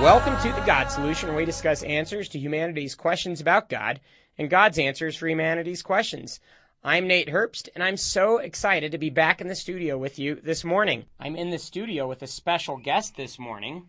[0.00, 4.00] Welcome to the God Solution, where we discuss answers to humanity's questions about God
[4.38, 6.38] and God's answers for humanity's questions.
[6.84, 10.36] I'm Nate Herbst, and I'm so excited to be back in the studio with you
[10.36, 11.04] this morning.
[11.18, 13.88] I'm in the studio with a special guest this morning.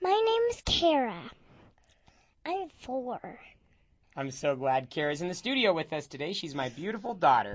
[0.00, 1.30] My name is Kara.
[2.46, 3.38] I'm four.
[4.16, 6.32] I'm so glad Kara's in the studio with us today.
[6.32, 7.54] She's my beautiful daughter.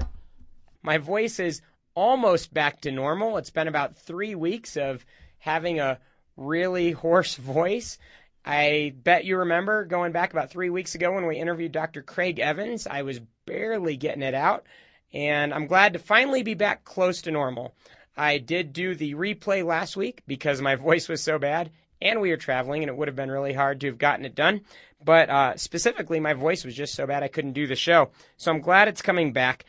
[0.84, 1.62] My voice is
[1.96, 3.38] almost back to normal.
[3.38, 5.06] It's been about three weeks of
[5.40, 6.00] having a
[6.38, 7.98] really hoarse voice.
[8.46, 12.02] I bet you remember going back about three weeks ago when we interviewed Dr.
[12.02, 12.88] Craig Evans.
[12.88, 14.66] I was barely getting it out,
[15.14, 17.74] and I'm glad to finally be back close to normal.
[18.16, 21.72] I did do the replay last week because my voice was so bad
[22.02, 24.36] and we were traveling and it would have been really hard to have gotten it
[24.36, 24.62] done.
[25.04, 28.12] But uh, specifically, my voice was just so bad I couldn't do the show.
[28.38, 29.66] So I'm glad it's coming back.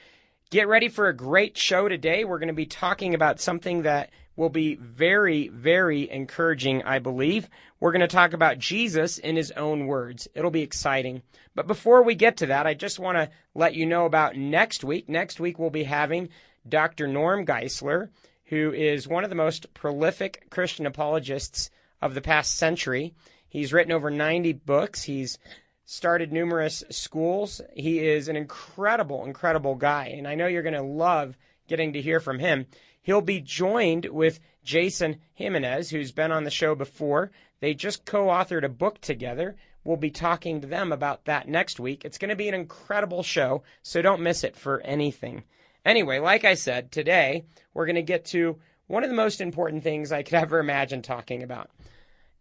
[0.54, 2.22] Get ready for a great show today.
[2.22, 7.48] We're going to be talking about something that will be very, very encouraging, I believe.
[7.80, 10.28] We're going to talk about Jesus in his own words.
[10.32, 11.22] It'll be exciting.
[11.56, 14.84] But before we get to that, I just want to let you know about next
[14.84, 15.08] week.
[15.08, 16.28] Next week, we'll be having
[16.68, 17.08] Dr.
[17.08, 18.10] Norm Geisler,
[18.44, 21.68] who is one of the most prolific Christian apologists
[22.00, 23.12] of the past century.
[23.48, 25.02] He's written over 90 books.
[25.02, 25.36] He's
[25.84, 27.60] started numerous schools.
[27.74, 30.14] He is an incredible, incredible guy.
[30.16, 31.36] And I know you're going to love
[31.68, 32.66] getting to hear from him.
[33.02, 37.30] He'll be joined with Jason Jimenez, who's been on the show before.
[37.60, 39.56] They just co authored a book together.
[39.84, 42.04] We'll be talking to them about that next week.
[42.04, 45.44] It's going to be an incredible show, so don't miss it for anything.
[45.84, 49.82] Anyway, like I said, today we're going to get to one of the most important
[49.82, 51.70] things I could ever imagine talking about.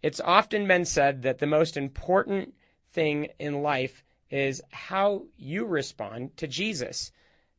[0.02, 2.53] It's often been said that the most important
[2.94, 7.11] thing in life is how you respond to Jesus.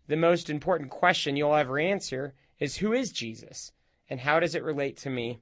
[0.06, 3.72] The most important question you'll ever answer is who is Jesus
[4.08, 5.40] and how does it relate to me?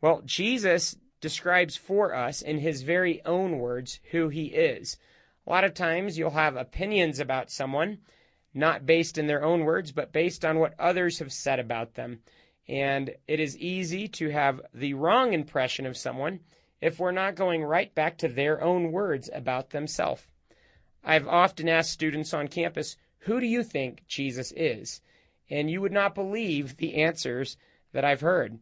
[0.00, 4.98] Well, Jesus describes for us in his very own words who he is.
[5.46, 7.98] A lot of times you'll have opinions about someone,
[8.52, 12.20] not based in their own words, but based on what others have said about them.
[12.68, 16.40] And it is easy to have the wrong impression of someone
[16.80, 20.26] if we're not going right back to their own words about themselves.
[21.04, 25.00] I've often asked students on campus, Who do you think Jesus is?
[25.50, 27.56] and you would not believe the answers
[27.92, 28.58] that I've heard.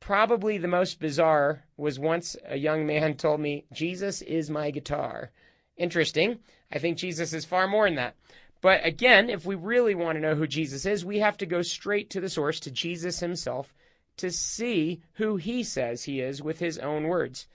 [0.00, 5.30] Probably the most bizarre was once a young man told me, Jesus is my guitar.
[5.76, 6.40] Interesting.
[6.72, 8.16] I think Jesus is far more than that.
[8.60, 11.62] But again, if we really want to know who Jesus is, we have to go
[11.62, 13.74] straight to the source, to Jesus himself,
[14.16, 17.46] to see who he says he is with his own words.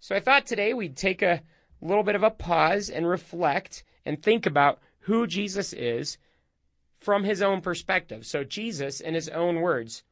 [0.00, 1.42] So I thought today we'd take a
[1.80, 6.18] little bit of a pause and reflect and think about who Jesus is
[6.98, 8.24] from his own perspective.
[8.26, 10.02] So, Jesus, in his own words,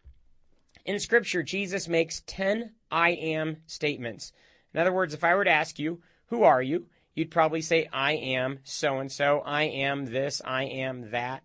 [0.84, 4.32] in Scripture, Jesus makes 10 I am statements.
[4.74, 6.86] In other words, if I were to ask you, Who are you?
[7.14, 11.42] you'd probably say, I am so and so, I am this, I am that,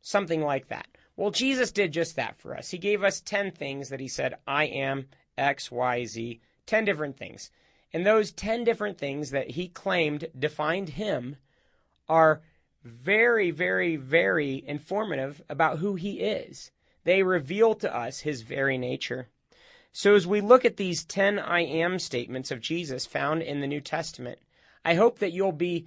[0.00, 0.86] something like that.
[1.16, 2.70] Well, Jesus did just that for us.
[2.70, 5.06] He gave us 10 things that he said, I am
[5.38, 7.50] X, Y, Z, 10 different things.
[7.92, 11.36] And those 10 different things that he claimed defined him
[12.08, 12.42] are
[12.82, 16.72] very, very, very informative about who he is.
[17.04, 19.28] They reveal to us his very nature.
[19.92, 23.68] So, as we look at these 10 I am statements of Jesus found in the
[23.68, 24.40] New Testament,
[24.84, 25.86] I hope that you'll be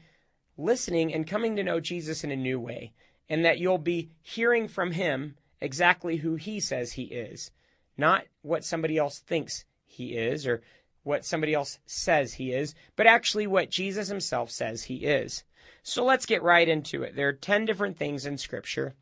[0.57, 2.93] listening and coming to know Jesus in a new way,
[3.29, 7.51] and that you'll be hearing from him exactly who he says he is,
[7.97, 10.61] not what somebody else thinks he is or
[11.03, 15.43] what somebody else says he is, but actually what Jesus himself says he is.
[15.83, 17.15] So let's get right into it.
[17.15, 18.93] There are 10 different things in Scripture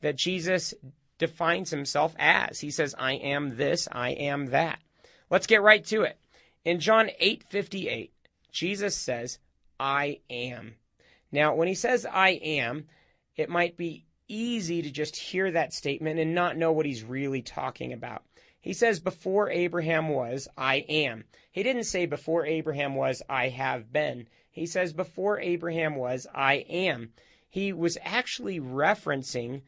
[0.00, 0.74] that Jesus
[1.18, 2.58] defines himself as.
[2.58, 4.80] He says, I am this, I am that.
[5.30, 6.18] Let's get right to it.
[6.64, 8.12] In John 8 58,
[8.50, 9.38] Jesus says,
[9.78, 10.74] I am.
[11.30, 12.86] Now, when he says I am,
[13.36, 17.42] it might be easy to just hear that statement and not know what he's really
[17.42, 18.22] talking about.
[18.60, 21.24] He says, Before Abraham was, I am.
[21.50, 24.28] He didn't say, Before Abraham was, I have been.
[24.50, 27.10] He says, Before Abraham was, I am.
[27.48, 29.62] He was actually referencing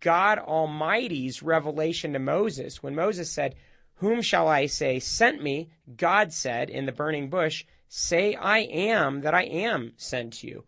[0.00, 3.56] God Almighty's revelation to Moses when Moses said,
[3.96, 5.70] Whom shall I say sent me?
[5.96, 10.64] God said in the burning bush, Say, I am that I am sent you.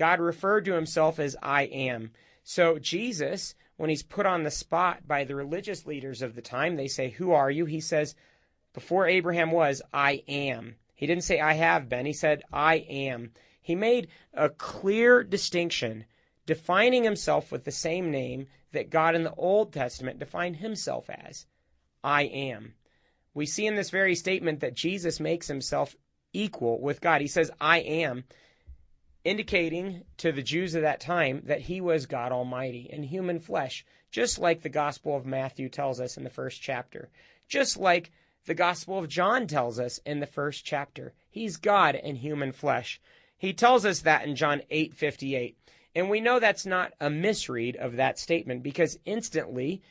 [0.00, 2.12] God referred to himself as I am.
[2.42, 6.76] So Jesus, when he's put on the spot by the religious leaders of the time,
[6.76, 7.66] they say, Who are you?
[7.66, 8.14] He says,
[8.72, 10.76] Before Abraham was, I am.
[10.94, 12.06] He didn't say, I have been.
[12.06, 13.32] He said, I am.
[13.60, 16.06] He made a clear distinction,
[16.46, 21.44] defining himself with the same name that God in the Old Testament defined himself as
[22.02, 22.72] I am.
[23.34, 25.94] We see in this very statement that Jesus makes himself
[26.32, 27.20] equal with God.
[27.20, 28.24] He says, I am,
[29.24, 33.84] indicating to the Jews of that time that he was God Almighty in human flesh,
[34.10, 37.10] just like the Gospel of Matthew tells us in the first chapter,
[37.48, 38.10] just like
[38.46, 41.12] the Gospel of John tells us in the first chapter.
[41.28, 43.00] He's God in human flesh.
[43.36, 45.56] He tells us that in John 8:58.
[45.94, 49.82] And we know that's not a misread of that statement because instantly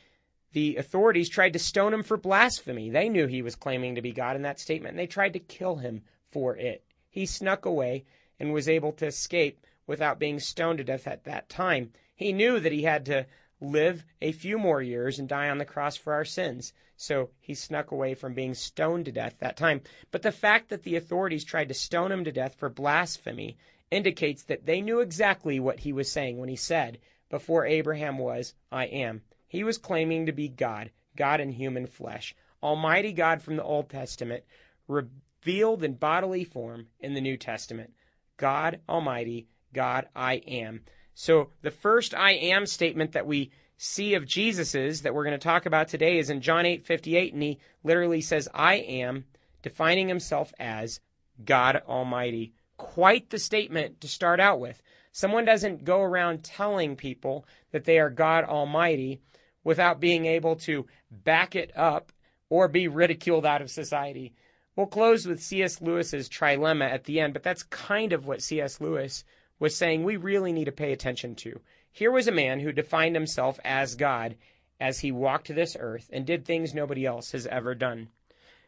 [0.52, 2.90] the authorities tried to stone him for blasphemy.
[2.90, 5.38] They knew he was claiming to be God in that statement, and they tried to
[5.38, 6.84] kill him for it.
[7.08, 8.04] He snuck away
[8.40, 11.92] and was able to escape without being stoned to death at that time.
[12.16, 13.26] He knew that he had to
[13.60, 16.72] live a few more years and die on the cross for our sins.
[16.96, 19.82] So he snuck away from being stoned to death that time.
[20.10, 23.56] But the fact that the authorities tried to stone him to death for blasphemy
[23.90, 26.98] indicates that they knew exactly what he was saying when he said,
[27.28, 29.22] Before Abraham was, I am.
[29.48, 33.90] He was claiming to be God, God in human flesh, Almighty God from the Old
[33.90, 34.44] Testament,
[34.86, 37.92] revealed in bodily form in the New Testament.
[38.40, 40.80] God Almighty, God I am.
[41.12, 45.44] So the first I am statement that we see of Jesus's that we're going to
[45.44, 49.26] talk about today is in John 8:58 and he literally says I am
[49.60, 51.00] defining himself as
[51.44, 52.54] God Almighty.
[52.78, 54.80] Quite the statement to start out with.
[55.12, 59.20] Someone doesn't go around telling people that they are God Almighty
[59.64, 62.10] without being able to back it up
[62.48, 64.32] or be ridiculed out of society.
[64.76, 65.80] We'll close with C.S.
[65.80, 68.80] Lewis's trilemma at the end, but that's kind of what C.S.
[68.80, 69.24] Lewis
[69.58, 71.60] was saying we really need to pay attention to.
[71.92, 74.36] Here was a man who defined himself as God
[74.80, 78.08] as he walked this earth and did things nobody else has ever done.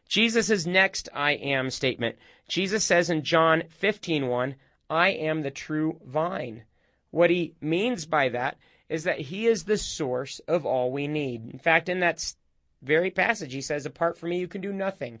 [0.07, 2.17] Jesus' next I am statement.
[2.47, 4.55] Jesus says in John 15:1,
[4.89, 6.65] I am the true vine.
[7.09, 8.57] What he means by that
[8.89, 11.49] is that he is the source of all we need.
[11.51, 12.35] In fact, in that
[12.81, 15.19] very passage, he says, Apart from me, you can do nothing.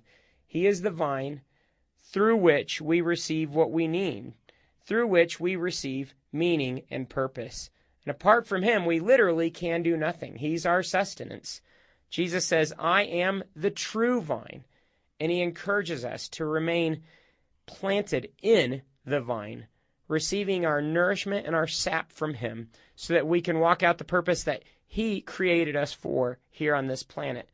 [0.53, 1.41] He is the vine
[2.03, 4.33] through which we receive what we need,
[4.85, 7.71] through which we receive meaning and purpose.
[8.05, 10.35] And apart from him, we literally can do nothing.
[10.35, 11.63] He's our sustenance.
[12.11, 14.63] Jesus says, I am the true vine.
[15.19, 17.01] And he encourages us to remain
[17.65, 19.65] planted in the vine,
[20.07, 24.03] receiving our nourishment and our sap from him so that we can walk out the
[24.03, 27.49] purpose that He created us for here on this planet,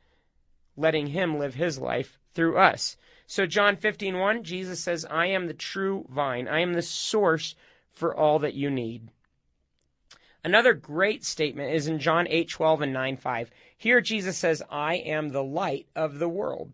[0.80, 2.98] letting Him live His life through us.
[3.28, 6.48] So John 15:1, Jesus says, "I am the true vine.
[6.48, 7.56] I am the source
[7.92, 9.12] for all that you need."
[10.44, 13.52] Another great statement is in John 8:12 and 9:5.
[13.78, 16.72] Here Jesus says, "I am the light of the world."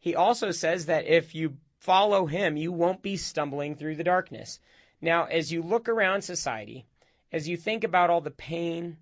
[0.00, 4.58] He also says that if you follow him, you won't be stumbling through the darkness.
[5.00, 6.86] Now, as you look around society,
[7.30, 8.98] as you think about all the pain,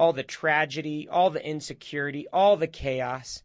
[0.00, 3.42] all the tragedy, all the insecurity, all the chaos,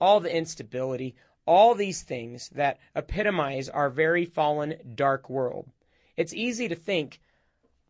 [0.00, 1.16] all the instability,
[1.46, 5.68] all these things that epitomize our very fallen, dark world,
[6.16, 7.18] it's easy to think,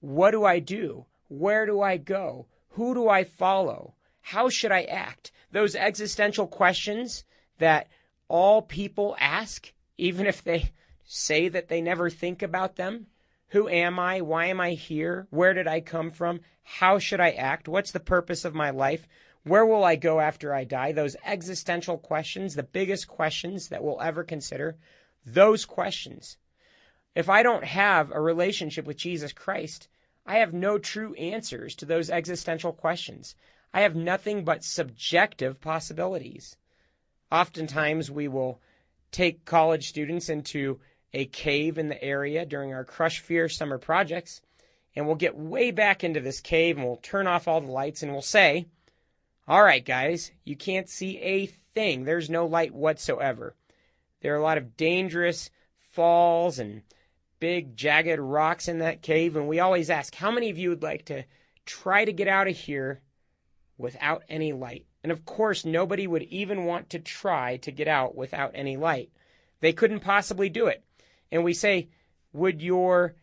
[0.00, 1.04] what do I do?
[1.28, 2.46] Where do I go?
[2.70, 3.92] Who do I follow?
[4.22, 5.30] How should I act?
[5.52, 7.22] Those existential questions
[7.58, 7.86] that
[8.28, 10.72] all people ask, even if they
[11.04, 13.08] say that they never think about them.
[13.50, 14.20] Who am I?
[14.20, 15.26] Why am I here?
[15.30, 16.40] Where did I come from?
[16.62, 17.68] How should I act?
[17.68, 19.06] What's the purpose of my life?
[19.44, 20.90] Where will I go after I die?
[20.90, 24.76] Those existential questions, the biggest questions that we'll ever consider,
[25.24, 26.36] those questions.
[27.14, 29.88] If I don't have a relationship with Jesus Christ,
[30.26, 33.36] I have no true answers to those existential questions.
[33.72, 36.56] I have nothing but subjective possibilities.
[37.30, 38.60] Oftentimes, we will
[39.12, 40.80] take college students into
[41.12, 44.40] a cave in the area during our Crush Fear summer projects.
[44.94, 48.02] And we'll get way back into this cave and we'll turn off all the lights
[48.02, 48.66] and we'll say,
[49.46, 52.04] All right, guys, you can't see a thing.
[52.04, 53.54] There's no light whatsoever.
[54.20, 55.50] There are a lot of dangerous
[55.90, 56.82] falls and
[57.38, 59.36] big jagged rocks in that cave.
[59.36, 61.24] And we always ask, How many of you would like to
[61.66, 63.02] try to get out of here
[63.76, 64.86] without any light?
[65.02, 69.10] And of course, nobody would even want to try to get out without any light.
[69.60, 70.82] They couldn't possibly do it
[71.30, 71.88] and we say,
[72.32, 73.14] Would your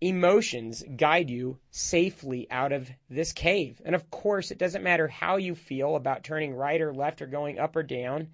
[0.00, 3.80] emotions guide you safely out of this cave?
[3.84, 7.26] And of course, it doesn't matter how you feel about turning right or left or
[7.26, 8.28] going up or down.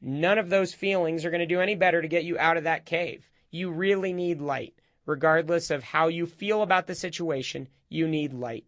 [0.00, 2.64] None of those feelings are going to do any better to get you out of
[2.64, 3.28] that cave.
[3.50, 4.74] You really need light.
[5.06, 8.66] Regardless of how you feel about the situation, you need light.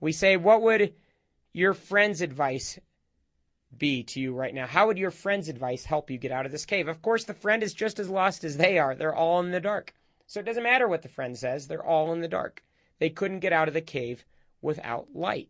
[0.00, 0.94] We say, What would
[1.52, 2.78] your friend's advice
[3.76, 4.66] be to you right now?
[4.66, 6.88] How would your friend's advice help you get out of this cave?
[6.88, 8.94] Of course, the friend is just as lost as they are.
[8.94, 9.94] They're all in the dark.
[10.26, 12.62] So it doesn't matter what the friend says, they're all in the dark.
[12.98, 14.24] They couldn't get out of the cave
[14.60, 15.48] without light.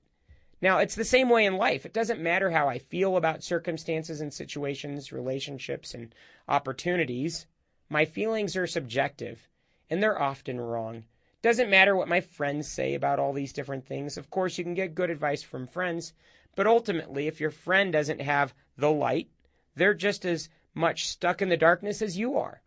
[0.60, 1.86] Now, it's the same way in life.
[1.86, 6.12] It doesn't matter how I feel about circumstances and situations, relationships, and
[6.48, 7.46] opportunities.
[7.88, 9.48] My feelings are subjective,
[9.88, 11.04] and they're often wrong.
[11.42, 14.16] Doesn't matter what my friends say about all these different things.
[14.16, 16.12] Of course, you can get good advice from friends,
[16.58, 19.28] but ultimately, if your friend doesn't have the light,
[19.76, 22.62] they're just as much stuck in the darkness as you are.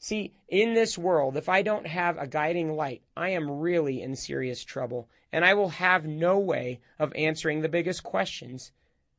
[0.00, 4.16] See, in this world, if I don't have a guiding light, I am really in
[4.16, 8.72] serious trouble, and I will have no way of answering the biggest questions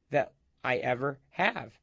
[0.09, 1.79] that I ever have.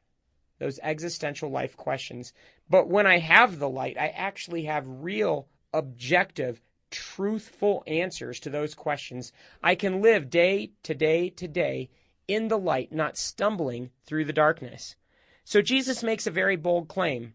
[0.58, 2.34] Those existential life questions.
[2.68, 6.60] But when I have the light, I actually have real, objective,
[6.96, 9.32] truthful answers to those questions.
[9.62, 11.90] I can live day to day to day
[12.26, 14.96] in the light, not stumbling through the darkness.
[15.44, 17.34] So Jesus makes a very bold claim.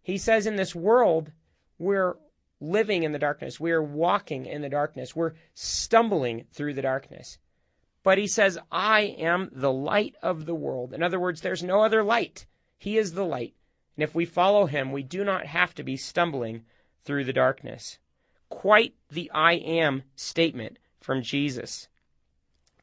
[0.00, 1.32] He says, In this world,
[1.76, 2.14] we're
[2.60, 7.38] living in the darkness, we're walking in the darkness, we're stumbling through the darkness.
[8.04, 10.94] But he says, I am the light of the world.
[10.94, 12.46] In other words, there's no other light.
[12.78, 13.54] He is the light.
[13.96, 16.62] And if we follow him, we do not have to be stumbling
[17.02, 17.98] through the darkness
[18.50, 21.88] quite the I am statement from Jesus.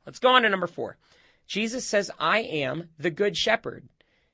[0.05, 0.97] Let's go on to number four.
[1.45, 3.87] Jesus says, I am the good shepherd.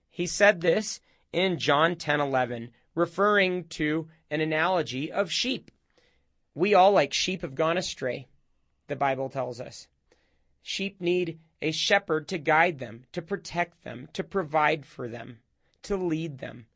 [0.09, 1.01] He said this
[1.33, 5.71] in John 10 11, referring to an analogy of sheep.
[6.55, 8.27] We all, like sheep, have gone astray,
[8.87, 9.87] the Bible tells us.
[10.61, 15.39] Sheep need a shepherd to guide them, to protect them, to provide for them,
[15.83, 16.67] to lead them.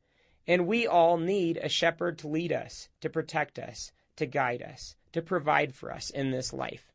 [0.47, 4.95] And we all need a shepherd to lead us, to protect us, to guide us,
[5.13, 6.91] to provide for us in this life.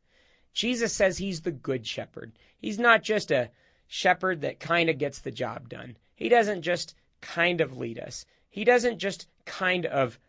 [0.53, 2.31] Jesus says he's the good shepherd.
[2.57, 3.49] He's not just a
[3.87, 5.97] shepherd that kind of gets the job done.
[6.15, 8.25] He doesn't just kind of lead us.
[8.49, 10.19] He doesn't just kind of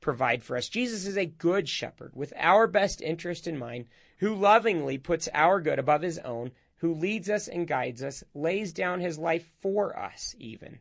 [0.00, 0.68] provide for us.
[0.68, 3.86] Jesus is a good shepherd with our best interest in mind,
[4.18, 8.72] who lovingly puts our good above his own, who leads us and guides us, lays
[8.72, 10.78] down his life for us, even,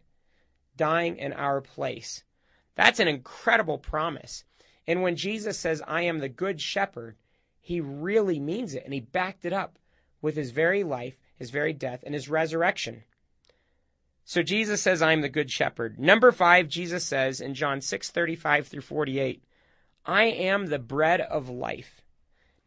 [0.76, 2.24] dying in our place.
[2.76, 4.44] That's an incredible promise.
[4.88, 7.16] And when Jesus says, I am the good shepherd,
[7.60, 8.84] he really means it.
[8.84, 9.78] And he backed it up
[10.22, 13.04] with his very life, his very death, and his resurrection.
[14.24, 16.00] So Jesus says, I am the good shepherd.
[16.00, 19.44] Number five, Jesus says in John 6 35 through 48,
[20.06, 22.02] I am the bread of life.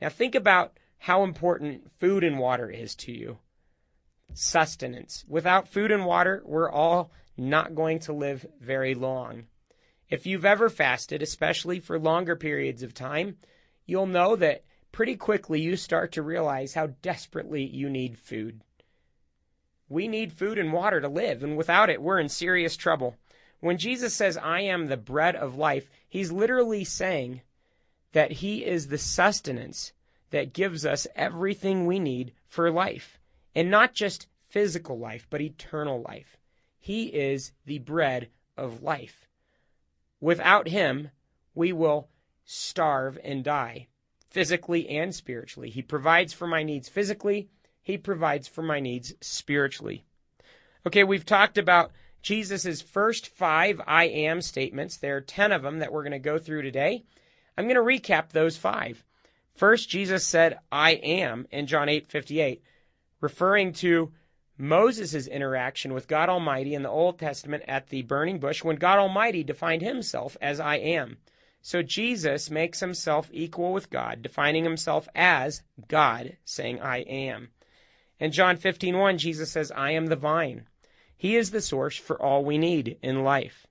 [0.00, 3.38] Now think about how important food and water is to you.
[4.34, 5.24] Sustenance.
[5.28, 9.44] Without food and water, we're all not going to live very long.
[10.10, 13.38] If you've ever fasted, especially for longer periods of time,
[13.86, 18.60] you'll know that pretty quickly you start to realize how desperately you need food.
[19.88, 23.16] We need food and water to live, and without it, we're in serious trouble.
[23.60, 27.40] When Jesus says, I am the bread of life, he's literally saying
[28.12, 29.92] that he is the sustenance
[30.30, 33.18] that gives us everything we need for life.
[33.54, 36.36] And not just physical life, but eternal life.
[36.78, 39.28] He is the bread of life.
[40.24, 41.10] Without him,
[41.54, 42.08] we will
[42.46, 43.88] starve and die,
[44.30, 45.68] physically and spiritually.
[45.68, 47.50] He provides for my needs physically,
[47.82, 50.06] he provides for my needs spiritually.
[50.86, 54.96] Okay, we've talked about Jesus' first five I am statements.
[54.96, 57.04] There are 10 of them that we're going to go through today.
[57.58, 59.04] I'm going to recap those five.
[59.54, 62.62] First, Jesus said, I am in John 8 58,
[63.20, 64.10] referring to
[64.56, 68.98] Moses' interaction with God Almighty in the Old Testament at the burning bush when God
[68.98, 71.18] Almighty defined himself as I am.
[71.60, 77.50] So Jesus makes himself equal with God, defining himself as God, saying I am.
[78.20, 80.66] In John 15:1, Jesus says, I am the vine.
[81.16, 83.66] He is the source for all we need in life.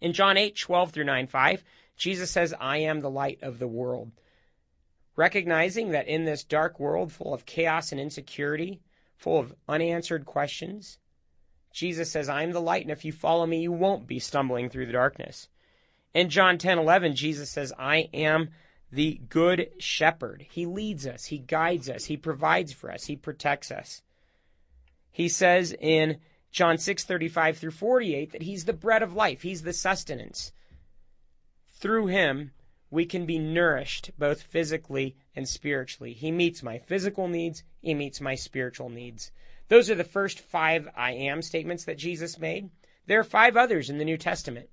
[0.00, 1.62] In John 8:12 through 9:5,
[1.96, 4.12] Jesus says, I am the light of the world.
[5.16, 8.80] Recognizing that in this dark world full of chaos and insecurity,
[9.22, 10.98] full of unanswered questions.
[11.72, 14.68] Jesus says, I am the light, and if you follow me, you won't be stumbling
[14.68, 15.48] through the darkness.
[16.12, 18.50] In John 10 11, Jesus says, I am
[18.90, 20.44] the good shepherd.
[20.50, 24.02] He leads us, he guides us, he provides for us, he protects us.
[25.10, 26.18] He says in
[26.50, 30.52] John 6 35 through 48 that he's the bread of life, he's the sustenance.
[31.72, 32.52] Through him,
[32.92, 36.12] we can be nourished both physically and spiritually.
[36.12, 39.32] He meets my physical needs, He meets my spiritual needs.
[39.68, 42.68] Those are the first five I am statements that Jesus made.
[43.06, 44.68] There are five others in the New Testament.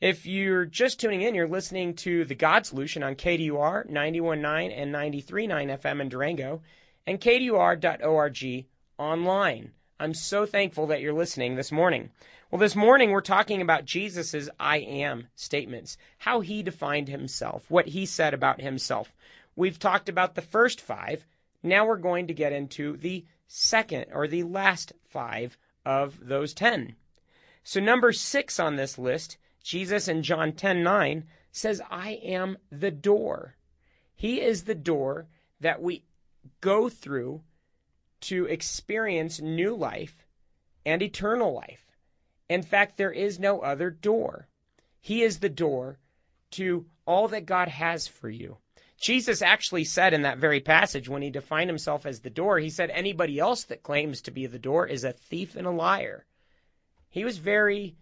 [0.00, 4.94] If you're just tuning in, you're listening to The God Solution on KDUR 91.9 and
[4.94, 6.62] 93.9 FM in Durango
[7.06, 8.64] and KDUR.org
[8.96, 9.72] online.
[10.00, 12.08] I'm so thankful that you're listening this morning.
[12.50, 17.88] Well, this morning we're talking about Jesus' I am statements, how he defined himself, what
[17.88, 19.14] he said about himself.
[19.56, 21.26] We've talked about the first five.
[21.62, 26.96] Now we're going to get into the second or the last five of those 10.
[27.62, 33.56] So number 6 on this list, Jesus in John 10:9 says, "I am the door."
[34.14, 35.28] He is the door
[35.60, 36.04] that we
[36.62, 37.42] go through
[38.22, 40.26] to experience new life
[40.84, 41.84] and eternal life.
[42.48, 44.48] In fact, there is no other door.
[45.00, 45.98] He is the door
[46.52, 48.58] to all that God has for you.
[49.00, 52.68] Jesus actually said in that very passage when he defined himself as the door, he
[52.68, 56.26] said, anybody else that claims to be the door is a thief and a liar.
[57.08, 57.96] He was very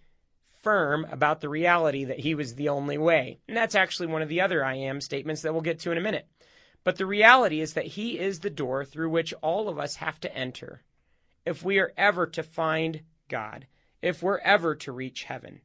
[0.60, 3.38] firm about the reality that he was the only way.
[3.46, 5.98] And that's actually one of the other I am statements that we'll get to in
[5.98, 6.26] a minute.
[6.84, 10.20] But the reality is that he is the door through which all of us have
[10.20, 10.82] to enter
[11.44, 13.66] if we are ever to find God,
[14.02, 15.60] if we're ever to reach heaven.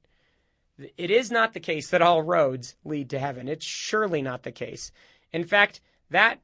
[0.98, 3.48] It is not the case that all roads lead to heaven.
[3.48, 4.92] It's surely not the case.
[5.32, 6.40] In fact, that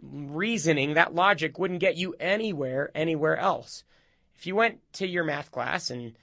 [0.00, 3.84] reasoning, that logic wouldn't get you anywhere, anywhere else.
[4.36, 6.14] If you went to your math class and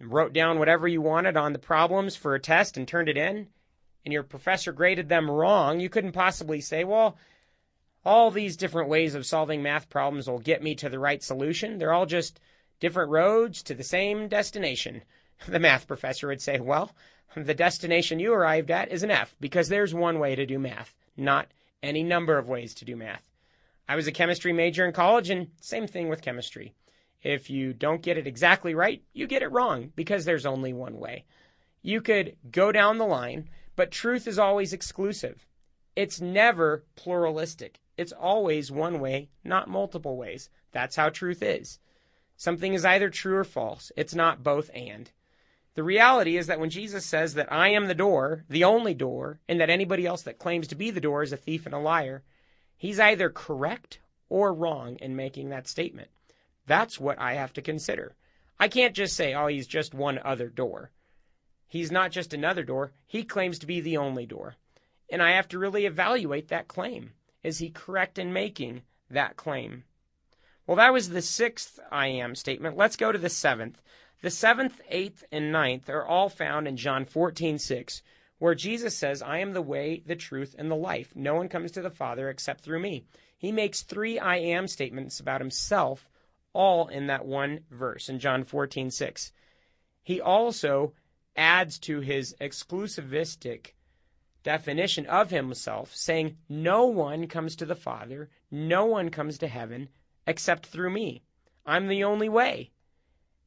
[0.00, 3.48] wrote down whatever you wanted on the problems for a test and turned it in,
[4.06, 7.18] and your professor graded them wrong, you couldn't possibly say, well,
[8.04, 11.76] all these different ways of solving math problems will get me to the right solution.
[11.76, 12.40] They're all just
[12.80, 15.02] different roads to the same destination.
[15.46, 16.92] The math professor would say, well,
[17.36, 20.94] the destination you arrived at is an F because there's one way to do math
[21.16, 21.48] not
[21.82, 23.30] any number of ways to do math.
[23.88, 26.74] I was a chemistry major in college, and same thing with chemistry.
[27.22, 30.98] If you don't get it exactly right, you get it wrong because there's only one
[30.98, 31.24] way.
[31.82, 35.46] You could go down the line, but truth is always exclusive.
[35.94, 37.80] It's never pluralistic.
[37.96, 40.50] It's always one way, not multiple ways.
[40.72, 41.78] That's how truth is.
[42.36, 43.92] Something is either true or false.
[43.96, 45.10] It's not both and.
[45.74, 49.40] The reality is that when Jesus says that I am the door, the only door,
[49.48, 51.78] and that anybody else that claims to be the door is a thief and a
[51.78, 52.22] liar,
[52.76, 56.08] he's either correct or wrong in making that statement.
[56.66, 58.16] That's what I have to consider.
[58.58, 60.90] I can't just say, oh, he's just one other door.
[61.68, 64.56] He's not just another door, he claims to be the only door.
[65.10, 67.12] And I have to really evaluate that claim.
[67.42, 69.84] Is he correct in making that claim?
[70.66, 72.76] Well, that was the sixth I am statement.
[72.76, 73.80] Let's go to the seventh.
[74.22, 78.02] The seventh, eighth, and ninth are all found in John 14, 6,
[78.38, 81.14] where Jesus says, I am the way, the truth, and the life.
[81.14, 83.04] No one comes to the Father except through me.
[83.38, 86.08] He makes three I am statements about himself,
[86.52, 89.32] all in that one verse in John 14, 6.
[90.02, 90.94] He also
[91.36, 93.72] adds to his exclusivistic
[94.42, 99.88] definition of himself, saying, No one comes to the Father, no one comes to heaven
[100.26, 101.22] except through me.
[101.64, 102.70] I'm the only way.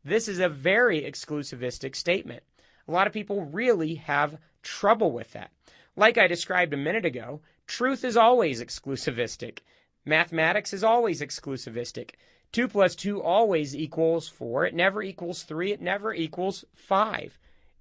[0.04, 2.43] This is a very exclusivistic statement.
[2.88, 5.52] A lot of people really have trouble with that.
[5.95, 9.60] Like I described a minute ago, truth is always exclusivistic.
[10.06, 12.12] Mathematics is always exclusivistic.
[12.52, 14.65] 2 plus 2 always equals 4.
[14.65, 15.73] It never equals 3.
[15.73, 17.38] It never equals 5.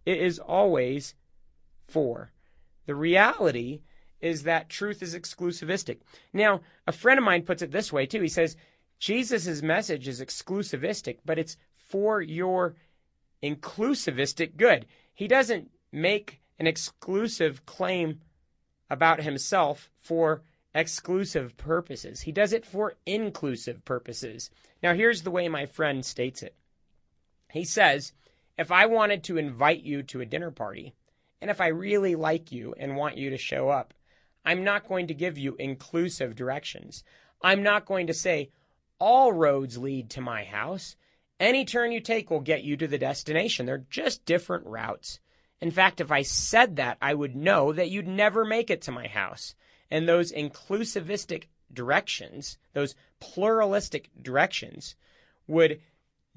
[0.09, 1.15] It is always
[1.87, 2.33] for.
[2.87, 3.83] The reality
[4.23, 5.99] is that truth is exclusivistic.
[6.33, 8.23] Now, a friend of mine puts it this way too.
[8.23, 8.57] He says,
[8.99, 12.75] Jesus' message is exclusivistic, but it's for your
[13.43, 14.87] inclusivistic good.
[15.15, 18.23] He doesn't make an exclusive claim
[18.89, 20.41] about himself for
[20.75, 22.23] exclusive purposes.
[22.23, 24.49] He does it for inclusive purposes.
[24.83, 26.55] Now, here's the way my friend states it.
[27.53, 28.15] He says,
[28.59, 30.95] if I wanted to invite you to a dinner party,
[31.41, 33.95] and if I really like you and want you to show up,
[34.45, 37.05] I'm not going to give you inclusive directions.
[37.41, 38.51] I'm not going to say,
[38.99, 40.97] all roads lead to my house.
[41.39, 43.67] Any turn you take will get you to the destination.
[43.67, 45.21] They're just different routes.
[45.61, 48.93] In fact, if I said that, I would know that you'd never make it to
[48.93, 49.55] my house.
[49.91, 54.97] And those inclusivistic directions, those pluralistic directions,
[55.47, 55.81] would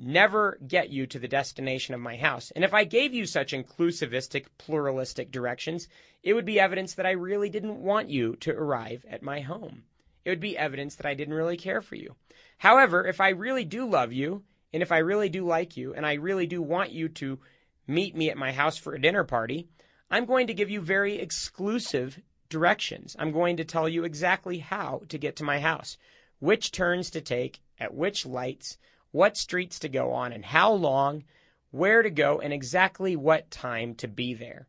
[0.02, 2.52] never get you to the destination of my house.
[2.52, 5.88] And if I gave you such inclusivistic, pluralistic directions,
[6.24, 9.84] it would be evidence that I really didn't want you to arrive at my home.
[10.26, 12.16] It would be evidence that I didn't really care for you.
[12.58, 16.06] However, if I really do love you and if I really do like you and
[16.06, 17.40] I really do want you to
[17.88, 19.68] meet me at my house for a dinner party,
[20.10, 23.16] I'm going to give you very exclusive directions.
[23.18, 25.98] I'm going to tell you exactly how to get to my house,
[26.40, 28.78] which turns to take, at which lights,
[29.12, 31.24] what streets to go on, and how long,
[31.71, 34.67] where to go, and exactly what time to be there.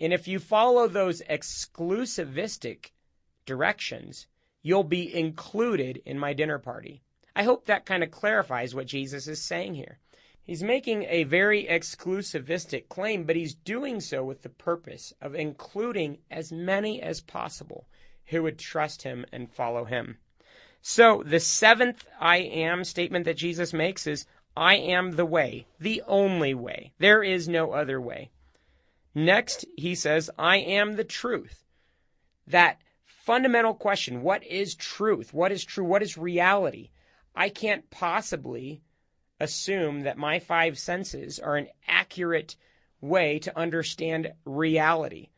[0.00, 2.90] And if you follow those exclusivistic
[3.46, 4.26] directions,
[4.62, 7.02] you'll be included in my dinner party.
[7.34, 9.98] I hope that kind of clarifies what Jesus is saying here.
[10.44, 16.18] He's making a very exclusivistic claim, but he's doing so with the purpose of including
[16.30, 17.86] as many as possible
[18.26, 20.18] who would trust him and follow him.
[20.84, 26.02] So the seventh I am statement that Jesus makes is, I am the way, the
[26.08, 26.92] only way.
[26.98, 28.30] There is no other way.
[29.14, 31.64] Next, he says, I am the truth.
[32.48, 35.32] That fundamental question, what is truth?
[35.32, 35.84] What is true?
[35.84, 36.90] What is reality?
[37.34, 38.82] I can't possibly
[39.38, 42.56] assume that my five senses are an accurate
[43.00, 45.28] way to understand reality.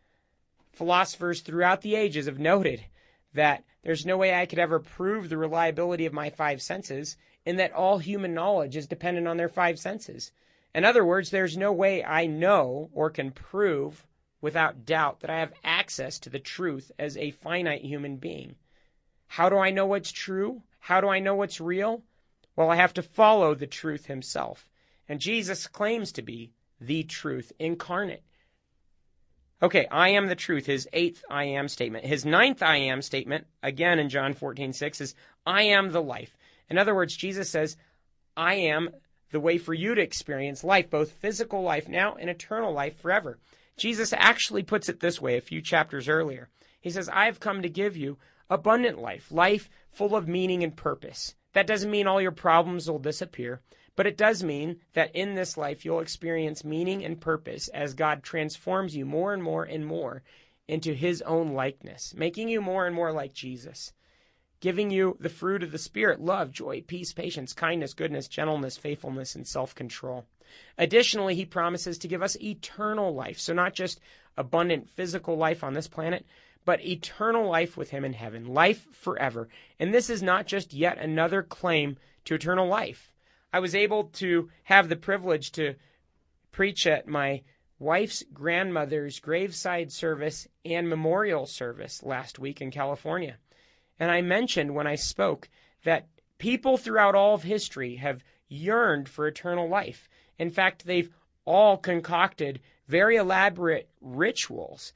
[0.73, 2.85] Philosophers throughout the ages have noted
[3.35, 7.59] that there's no way I could ever prove the reliability of my five senses, and
[7.59, 10.33] that all human knowledge is dependent on their five senses.
[10.75, 14.07] In other words, there's no way I know or can prove
[14.41, 18.57] without doubt that I have access to the truth as a finite human being.
[19.27, 20.63] How do I know what's true?
[20.81, 22.03] How do I know what's real?
[22.57, 24.69] Well, I have to follow the truth himself.
[25.09, 28.23] And Jesus claims to be the truth incarnate.
[29.63, 32.05] Okay, I am the truth, his eighth I am statement.
[32.05, 35.15] His ninth I am statement, again in John 14, 6, is
[35.47, 36.37] I am the life.
[36.69, 37.77] In other words, Jesus says,
[38.37, 38.91] I am
[39.31, 43.39] the way for you to experience life, both physical life now and eternal life forever.
[43.77, 46.49] Jesus actually puts it this way a few chapters earlier.
[46.81, 48.19] He says, I have come to give you
[48.51, 51.35] abundant life, life full of meaning and purpose.
[51.53, 53.61] That doesn't mean all your problems will disappear,
[53.97, 58.23] but it does mean that in this life you'll experience meaning and purpose as God
[58.23, 60.23] transforms you more and more and more
[60.67, 63.93] into His own likeness, making you more and more like Jesus,
[64.61, 69.35] giving you the fruit of the Spirit love, joy, peace, patience, kindness, goodness, gentleness, faithfulness,
[69.35, 70.25] and self control.
[70.79, 74.01] Additionally, He promises to give us eternal life, so not just
[74.37, 76.27] abundant physical life on this planet,
[76.65, 79.49] but eternal life with him in heaven, life forever.
[79.79, 83.13] And this is not just yet another claim to eternal life.
[83.55, 85.77] I was able to have the privilege to
[86.51, 87.43] preach at my
[87.79, 93.37] wife's grandmother's graveside service and memorial service last week in California.
[94.01, 95.49] And I mentioned when I spoke
[95.85, 100.09] that people throughout all of history have yearned for eternal life.
[100.37, 101.15] In fact, they've
[101.45, 104.93] all concocted very elaborate rituals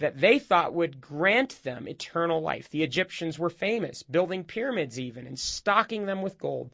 [0.00, 2.68] that they thought would grant them eternal life.
[2.68, 6.72] The Egyptians were famous, building pyramids even, and stocking them with gold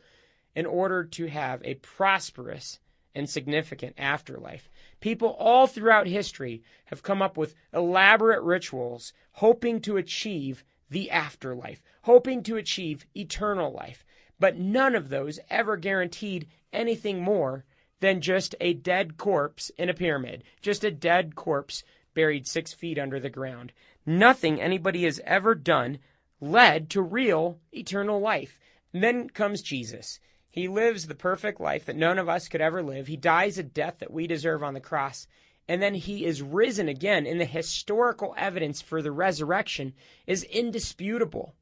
[0.59, 2.81] in order to have a prosperous
[3.15, 4.69] and significant afterlife.
[4.99, 11.81] People all throughout history have come up with elaborate rituals hoping to achieve the afterlife,
[12.03, 14.05] hoping to achieve eternal life.
[14.41, 17.65] But none of those ever guaranteed anything more
[18.01, 22.99] than just a dead corpse in a pyramid, just a dead corpse buried six feet
[22.99, 23.73] under the ground.
[24.05, 26.01] Nothing anybody has ever done
[26.41, 28.59] led to real eternal life.
[28.93, 30.19] And then comes Jesus.
[30.59, 33.07] He lives the perfect life that none of us could ever live.
[33.07, 35.29] He dies a death that we deserve on the cross.
[35.69, 37.27] And then he is risen again.
[37.27, 39.93] And the historical evidence for the resurrection
[40.27, 41.55] is indisputable.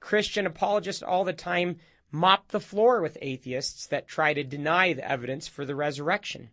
[0.00, 1.78] Christian apologists all the time
[2.10, 6.50] mop the floor with atheists that try to deny the evidence for the resurrection.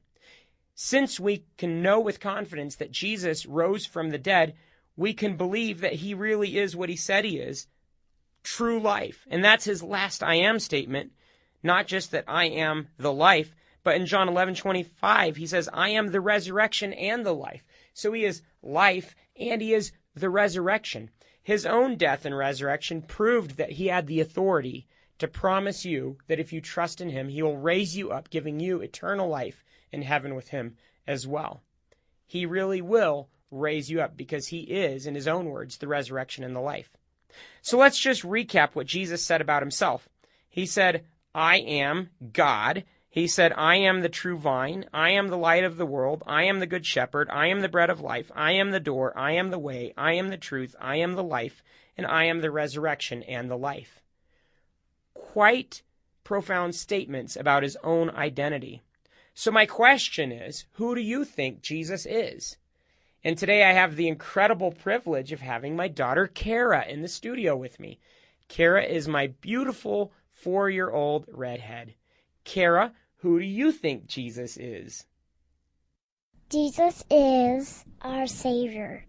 [0.75, 4.53] Since we can know with confidence that Jesus rose from the dead,
[4.95, 7.65] we can believe that he really is what he said he is
[8.43, 9.25] true life.
[9.29, 11.11] And that's his last I am statement.
[11.63, 15.89] Not just that I am the life, but in John 11 25, he says, I
[15.89, 17.65] am the resurrection and the life.
[17.93, 21.09] So he is life and he is the resurrection.
[21.41, 24.87] His own death and resurrection proved that he had the authority
[25.19, 28.59] to promise you that if you trust in him, he will raise you up, giving
[28.59, 30.75] you eternal life in heaven with him
[31.07, 31.61] as well.
[32.25, 36.43] He really will raise you up because he is, in his own words, the resurrection
[36.43, 36.89] and the life.
[37.61, 40.07] So let's just recap what Jesus said about himself.
[40.49, 42.83] He said, I am God.
[43.09, 44.85] He said, I am the true vine.
[44.93, 46.23] I am the light of the world.
[46.25, 47.29] I am the good shepherd.
[47.29, 48.31] I am the bread of life.
[48.35, 49.15] I am the door.
[49.17, 49.93] I am the way.
[49.95, 50.75] I am the truth.
[50.79, 51.63] I am the life.
[51.95, 54.01] And I am the resurrection and the life.
[55.13, 55.83] Quite
[56.23, 58.81] profound statements about his own identity.
[59.35, 62.57] So my question is, who do you think Jesus is?
[63.23, 67.55] And today I have the incredible privilege of having my daughter Kara in the studio
[67.55, 67.99] with me.
[68.47, 71.93] Kara is my beautiful four year old redhead.
[72.43, 75.05] Kara, who do you think Jesus is?
[76.49, 79.05] Jesus is our Savior.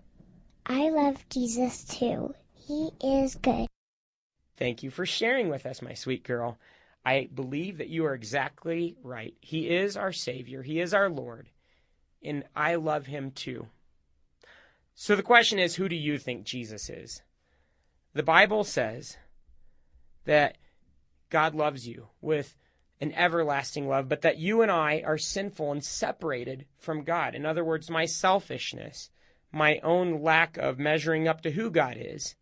[0.67, 2.35] I love Jesus too.
[2.55, 3.67] He is good.
[4.57, 6.59] Thank you for sharing with us, my sweet girl.
[7.05, 9.35] I believe that you are exactly right.
[9.41, 11.51] He is our Savior, He is our Lord,
[12.23, 13.67] and I love Him too.
[14.95, 17.21] So the question is who do you think Jesus is?
[18.15, 19.19] The Bible says
[20.25, 20.57] that
[21.35, 22.55] God loves you with
[23.01, 27.35] an everlasting love, but that you and I are sinful and separated from God.
[27.35, 29.11] In other words, my selfishness,
[29.51, 32.37] my own lack of measuring up to who God is,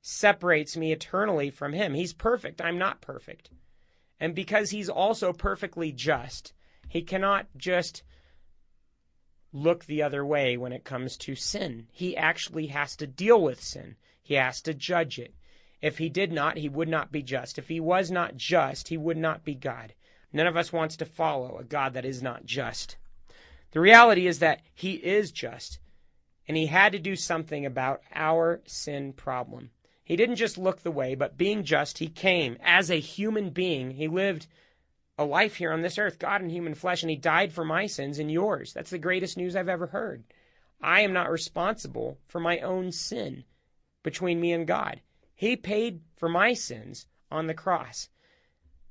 [0.00, 1.92] separates me eternally from him.
[1.92, 2.62] He's perfect.
[2.62, 3.50] I'm not perfect.
[4.18, 6.54] And because he's also perfectly just,
[6.88, 8.02] he cannot just
[9.52, 11.88] look the other way when it comes to sin.
[11.92, 13.96] He actually has to deal with sin.
[14.22, 15.34] He has to judge it.
[15.82, 17.58] If he did not, he would not be just.
[17.58, 19.94] If he was not just, he would not be God.
[20.32, 22.96] None of us wants to follow a God that is not just.
[23.72, 25.78] The reality is that he is just,
[26.46, 29.70] and he had to do something about our sin problem.
[30.04, 33.92] He didn't just look the way, but being just, he came as a human being.
[33.92, 34.48] He lived
[35.16, 37.86] a life here on this earth, God in human flesh, and he died for my
[37.86, 38.72] sins and yours.
[38.72, 40.24] That's the greatest news I've ever heard.
[40.82, 43.44] I am not responsible for my own sin
[44.02, 45.00] between me and God.
[45.40, 48.10] He paid for my sins on the cross.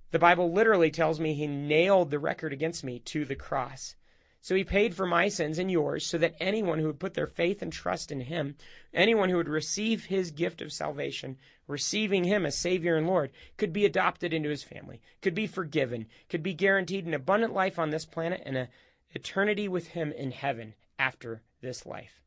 [0.10, 3.96] The Bible literally tells me he nailed the record against me to the cross.
[4.42, 7.28] So he paid for my sins and yours so that anyone who would put their
[7.28, 8.56] faith and trust in him,
[8.96, 13.72] anyone who would receive his gift of salvation, receiving him as Savior and Lord, could
[13.72, 17.92] be adopted into his family, could be forgiven, could be guaranteed an abundant life on
[17.92, 18.70] this planet and an
[19.12, 22.24] eternity with him in heaven after this life.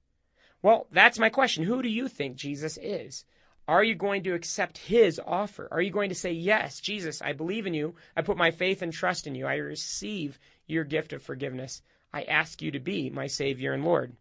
[0.62, 1.64] Well, that's my question.
[1.64, 3.24] Who do you think Jesus is?
[3.68, 5.68] Are you going to accept his offer?
[5.70, 7.94] Are you going to say, Yes, Jesus, I believe in you.
[8.16, 9.46] I put my faith and trust in you.
[9.46, 11.82] I receive your gift of forgiveness.
[12.12, 14.16] I ask you to be my Savior and Lord.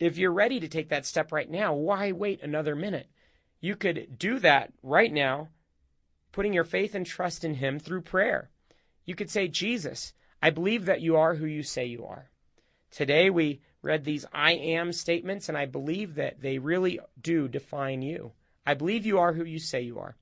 [0.00, 3.06] If you're ready to take that step right now, why wait another minute?
[3.60, 5.48] You could do that right now,
[6.32, 8.50] putting your faith and trust in Him through prayer.
[9.04, 12.30] You could say, Jesus, I believe that you are who you say you are.
[12.90, 18.00] Today we read these I am statements, and I believe that they really do define
[18.00, 18.32] you.
[18.64, 20.16] I believe you are who you say you are.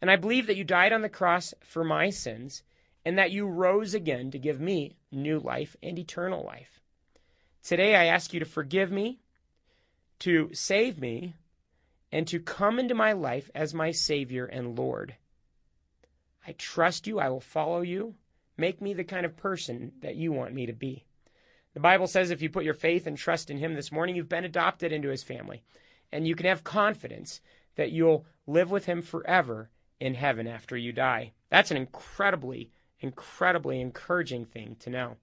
[0.00, 2.62] And I believe that you died on the cross for my sins
[3.04, 6.80] and that you rose again to give me new life and eternal life.
[7.62, 9.20] Today I ask you to forgive me,
[10.20, 11.34] to save me,
[12.10, 15.14] and to come into my life as my Savior and Lord.
[16.46, 17.18] I trust you.
[17.18, 18.14] I will follow you.
[18.56, 21.04] Make me the kind of person that you want me to be.
[21.74, 24.28] The Bible says if you put your faith and trust in Him this morning, you've
[24.28, 25.62] been adopted into His family.
[26.12, 27.40] And you can have confidence
[27.74, 31.32] that you'll live with Him forever in heaven after you die.
[31.50, 35.16] That's an incredibly incredibly encouraging thing to know.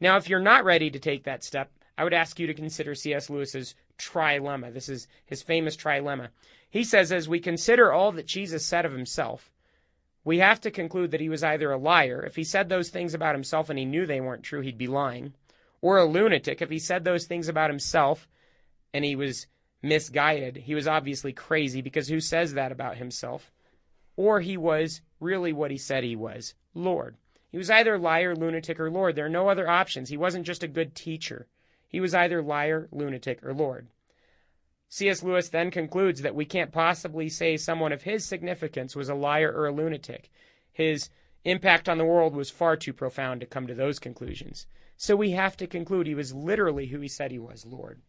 [0.00, 2.94] Now, if you're not ready to take that step, I would ask you to consider
[2.94, 3.30] C.S.
[3.30, 4.72] Lewis's trilemma.
[4.72, 6.28] This is his famous trilemma.
[6.70, 9.50] He says, as we consider all that Jesus said of himself,
[10.24, 12.24] we have to conclude that he was either a liar.
[12.24, 14.86] If he said those things about himself and he knew they weren't true, he'd be
[14.86, 15.34] lying.
[15.84, 16.62] Or a lunatic.
[16.62, 18.26] If he said those things about himself
[18.94, 19.46] and he was
[19.82, 23.52] misguided, he was obviously crazy because who says that about himself?
[24.16, 27.18] Or he was really what he said he was Lord.
[27.52, 29.14] He was either liar, lunatic, or Lord.
[29.14, 30.08] There are no other options.
[30.08, 31.48] He wasn't just a good teacher.
[31.86, 33.88] He was either liar, lunatic, or Lord.
[34.88, 35.22] C.S.
[35.22, 39.52] Lewis then concludes that we can't possibly say someone of his significance was a liar
[39.52, 40.30] or a lunatic.
[40.72, 41.10] His
[41.44, 44.66] impact on the world was far too profound to come to those conclusions.
[44.96, 48.00] So we have to conclude he was literally who he said he was, Lord.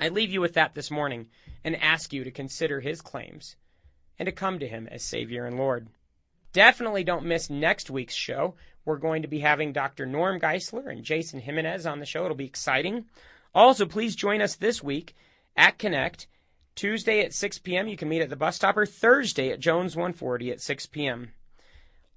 [0.00, 1.28] I leave you with that this morning
[1.64, 3.56] and ask you to consider his claims
[4.18, 5.88] and to come to him as Savior and Lord.
[6.52, 8.54] Definitely don't miss next week's show.
[8.84, 10.06] We're going to be having Dr.
[10.06, 12.24] Norm Geisler and Jason Jimenez on the show.
[12.24, 13.04] It'll be exciting.
[13.54, 15.14] Also, please join us this week
[15.56, 16.26] at Connect.
[16.74, 17.88] Tuesday at 6 p.m.
[17.88, 21.32] You can meet at the bus stop or Thursday at Jones 140 at 6 p.m.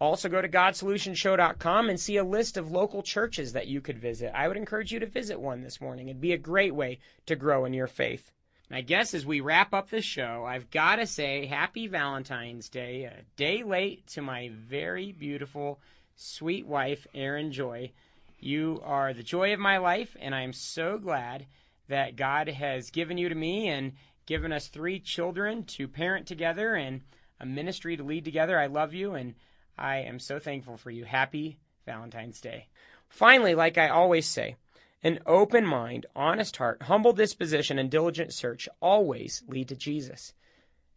[0.02, 4.32] Also, go to GodSolutionShow.com and see a list of local churches that you could visit.
[4.34, 6.08] I would encourage you to visit one this morning.
[6.08, 8.32] It'd be a great way to grow in your faith.
[8.68, 12.68] And I guess as we wrap up the show, I've got to say happy Valentine's
[12.68, 15.80] Day, a day late to my very beautiful,
[16.16, 17.92] sweet wife, Erin Joy.
[18.40, 21.46] You are the joy of my life, and I'm so glad
[21.90, 23.92] that God has given you to me and
[24.26, 27.02] given us three children to parent together and
[27.40, 28.58] a ministry to lead together.
[28.60, 29.36] I love you, and
[29.82, 31.06] I am so thankful for you.
[31.06, 32.68] Happy Valentine's Day.
[33.10, 34.56] Finally, like I always say,
[35.04, 40.34] an open mind, honest heart, humble disposition, and diligent search always lead to Jesus.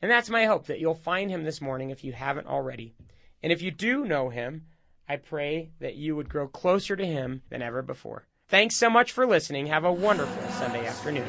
[0.03, 2.95] And that's my hope that you'll find him this morning if you haven't already.
[3.43, 4.67] And if you do know him,
[5.09, 8.27] I pray that you would grow closer to him than ever before.
[8.49, 9.67] Thanks so much for listening.
[9.67, 11.27] Have a wonderful Sunday afternoon.